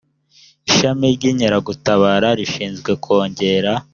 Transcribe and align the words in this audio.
ishami 0.69 1.05
ry 1.15 1.23
inkeragutabara 1.31 2.29
rishinzwe 2.39 2.91
kongera 3.03 3.73